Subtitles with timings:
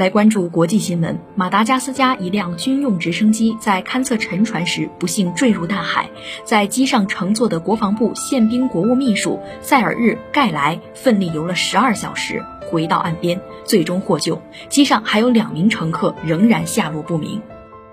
[0.00, 1.18] 来关注国际新闻。
[1.34, 6.08] 马达加斯加一辆军用直升机在勘测沉船时不幸坠入大海，
[6.42, 14.40] 在机上乘坐的国防部宪兵国务秘书塞尔日盖莱奋力游了十二小时，回到岸边，最终获救。
[14.70, 17.42] 机上还有两名乘客仍然下落不明。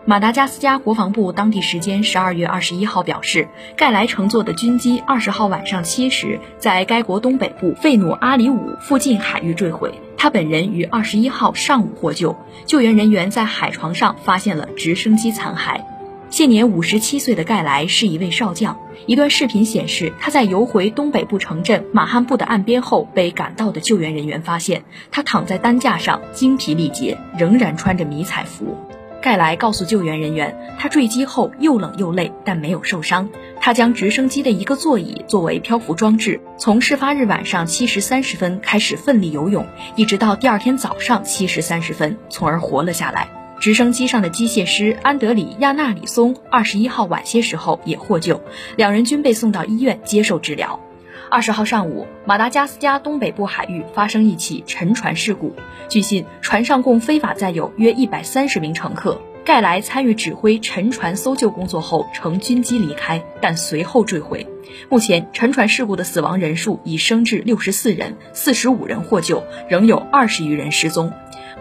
[0.06, 9.94] 马达加斯加国防部当地时间十二月二十一号表示，盖莱乘坐的军机二十号晚上七时在该国东北部费努阿里武附近海域坠毁。
[10.18, 12.36] 他本人于二十一号上午获救，
[12.66, 15.80] 救援人员在海床上发现了直升机残骸。
[16.30, 18.78] 现年五十七岁的盖莱是一位少将。
[19.06, 28.76] 一段视频显示，他在游回东北部城镇马汉布的岸边后，被赶到的救援人员发现，他躺在担架上，精疲力竭，仍然穿着迷彩服。
[29.22, 33.30] 盖莱告诉救援人员，他坠机后又冷又累，但没有受伤。
[33.68, 43.28] 他将直升机的一个座椅作为漂浮装置，从事发日晚上七时三十分开始奋力游泳，一直到第二天早上七时三十分，从而活了下来。
[43.60, 48.40] 直升机上的机械师安德里亚纳里松二十一号晚些时候也获救，
[48.78, 50.80] 两人均被送到医院接受治疗。
[51.30, 55.54] 二十号上午，马达加斯加东北部海域发生一起沉船事故。
[55.90, 59.20] 据信，船上共非法载有约一百三十名乘客。
[59.48, 64.46] 盖莱参与指挥沉船搜救工作后，乘军机离开，但随后坠毁。
[64.90, 71.10] 目前，沉船事故的死亡人数已升至六十四人，四十五人获救，仍有二十余人失踪。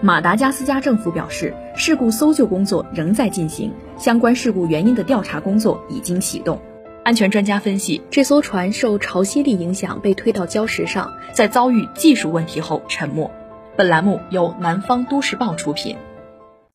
[0.01, 6.61] 马达加斯加政府表示，事故搜救工作仍在进行，相关事故原因的调查工作已经启动。
[7.05, 13.31] 安全专家分析，这艘船受潮汐力影响被推到礁石上，在遭遇技术问题后沉没。
[13.77, 15.97] 本栏目由南方都市报出品。